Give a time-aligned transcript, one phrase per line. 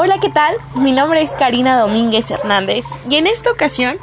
[0.00, 0.54] Hola, ¿qué tal?
[0.76, 3.98] Mi nombre es Karina Domínguez Hernández y en esta ocasión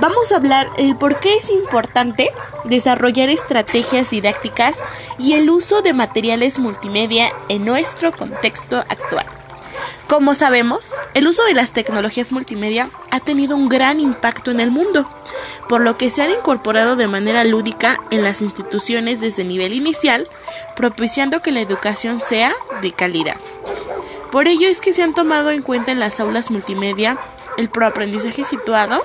[0.00, 2.32] vamos a hablar el por qué es importante
[2.64, 4.74] desarrollar estrategias didácticas
[5.16, 9.26] y el uso de materiales multimedia en nuestro contexto actual.
[10.08, 10.80] Como sabemos,
[11.14, 15.08] el uso de las tecnologías multimedia ha tenido un gran impacto en el mundo,
[15.68, 20.26] por lo que se han incorporado de manera lúdica en las instituciones desde nivel inicial,
[20.74, 22.52] propiciando que la educación sea
[22.82, 23.36] de calidad.
[24.30, 27.18] Por ello es que se han tomado en cuenta en las aulas multimedia
[27.56, 29.04] el proaprendizaje situado,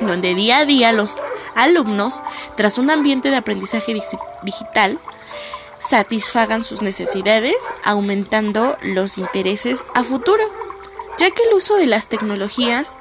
[0.00, 1.14] donde día a día los
[1.54, 2.22] alumnos,
[2.56, 3.94] tras un ambiente de aprendizaje
[4.42, 4.98] digital,
[5.78, 10.42] satisfagan sus necesidades, aumentando los intereses a futuro,
[11.18, 12.96] ya que el uso de las tecnologías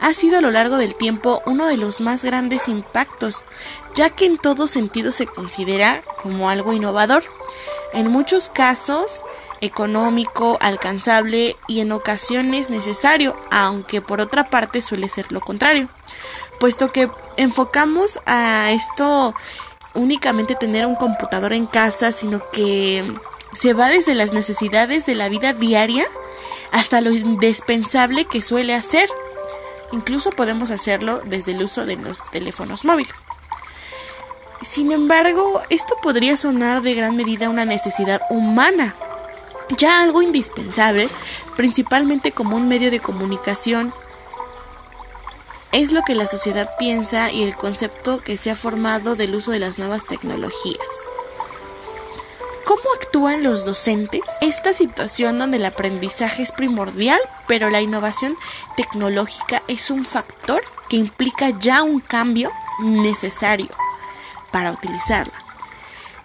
[0.00, 3.44] ha sido a lo largo del tiempo uno de los más grandes impactos,
[3.94, 7.24] ya que en todo sentido se considera como algo innovador,
[7.92, 9.22] en muchos casos
[9.60, 15.88] económico, alcanzable y en ocasiones necesario, aunque por otra parte suele ser lo contrario,
[16.60, 19.34] puesto que enfocamos a esto
[19.94, 23.14] únicamente tener un computador en casa, sino que
[23.52, 26.06] se va desde las necesidades de la vida diaria
[26.72, 29.08] hasta lo indispensable que suele hacer.
[29.92, 33.14] Incluso podemos hacerlo desde el uso de los teléfonos móviles.
[34.62, 38.96] Sin embargo, esto podría sonar de gran medida una necesidad humana,
[39.76, 41.08] ya algo indispensable,
[41.56, 43.92] principalmente como un medio de comunicación
[45.72, 49.50] es lo que la sociedad piensa y el concepto que se ha formado del uso
[49.50, 50.78] de las nuevas tecnologías.
[52.64, 54.20] ¿Cómo actúan los docentes?
[54.40, 58.36] Esta situación donde el aprendizaje es primordial, pero la innovación
[58.76, 63.68] tecnológica es un factor que implica ya un cambio necesario
[64.52, 65.43] para utilizarla.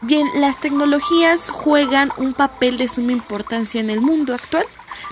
[0.02, 4.66] Bien, las tecnologías juegan un papel de suma importancia en el mundo actual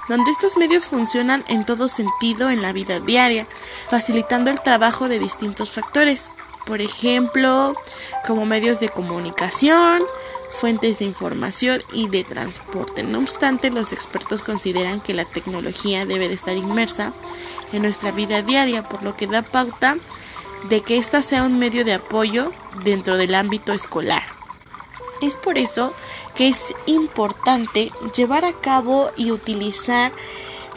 [0.07, 3.47] donde estos medios funcionan en todo sentido en la vida diaria,
[3.89, 6.31] facilitando el trabajo de distintos factores,
[6.65, 7.75] por ejemplo,
[8.25, 10.01] como medios de comunicación,
[10.53, 13.03] fuentes de información y de transporte.
[13.03, 17.13] No obstante, los expertos consideran que la tecnología debe de estar inmersa
[17.73, 19.97] en nuestra vida diaria, por lo que da pauta
[20.69, 22.51] de que ésta sea un medio de apoyo
[22.83, 24.36] dentro del ámbito escolar.
[25.21, 25.93] Es por eso
[26.35, 30.11] que es importante llevar a cabo y utilizar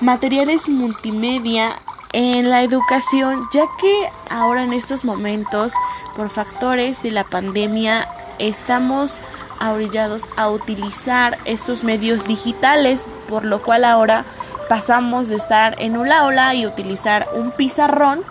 [0.01, 1.77] materiales multimedia
[2.13, 5.73] en la educación, ya que ahora en estos momentos,
[6.17, 8.09] por factores de la pandemia,
[8.39, 9.13] estamos
[9.61, 14.25] orillados a utilizar estos medios digitales, por lo cual ahora
[14.69, 18.25] pasamos de estar en un aula y utilizar un pizarrón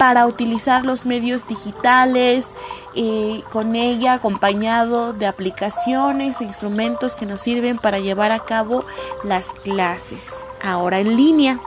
[0.00, 2.46] para utilizar los medios digitales,
[2.94, 8.86] y con ella acompañado de aplicaciones e instrumentos que nos sirven para llevar a cabo
[9.24, 10.30] las clases.
[10.64, 11.60] Ahora en línea.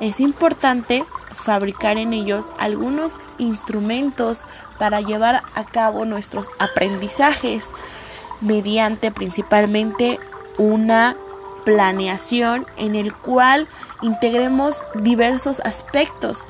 [0.00, 4.42] Es importante fabricar en ellos algunos instrumentos
[4.78, 7.70] para llevar a cabo nuestros aprendizajes
[8.42, 10.20] mediante principalmente
[10.58, 11.16] una
[11.64, 13.66] planeación en el cual
[14.02, 16.44] integremos diversos aspectos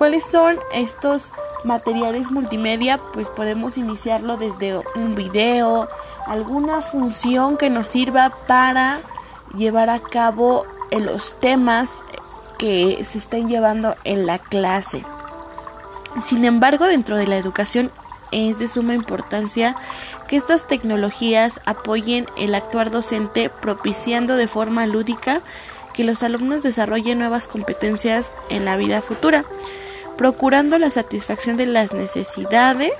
[0.00, 1.30] ¿Cuáles son estos
[1.62, 2.98] materiales multimedia?
[3.12, 5.90] Pues podemos iniciarlo desde un video,
[6.26, 9.00] alguna función que nos sirva para
[9.54, 12.02] llevar a cabo los temas
[12.56, 15.04] que se estén llevando en la clase.
[16.24, 17.92] Sin embargo, dentro de la educación
[18.32, 19.76] es de suma importancia
[20.28, 25.42] que estas tecnologías apoyen el actuar docente propiciando de forma lúdica
[25.92, 29.44] que los alumnos desarrollen nuevas competencias en la vida futura
[30.20, 32.92] procurando la satisfacción de las necesidades,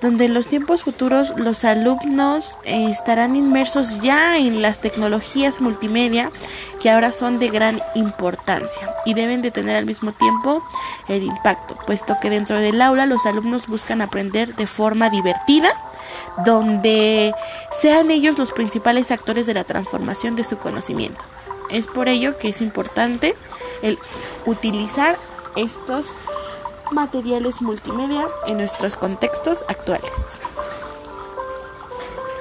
[0.00, 6.32] donde en los tiempos futuros los alumnos eh, estarán inmersos ya en las tecnologías multimedia
[6.82, 10.60] que ahora son de gran importancia y deben de tener al mismo tiempo
[11.06, 15.70] el impacto, puesto que dentro del aula los alumnos buscan aprender de forma divertida,
[16.44, 17.32] donde
[17.80, 21.20] sean ellos los principales actores de la transformación de su conocimiento.
[21.70, 23.36] Es por ello que es importante
[23.82, 24.00] el
[24.46, 25.16] utilizar
[25.58, 26.06] estos
[26.92, 30.37] materiales multimedia en nuestros contextos actuales.